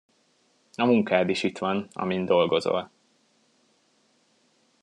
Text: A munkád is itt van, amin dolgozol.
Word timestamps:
A 0.79 0.83
munkád 0.85 1.29
is 1.29 1.43
itt 1.43 1.57
van, 1.57 1.87
amin 1.93 2.25
dolgozol. 2.25 2.89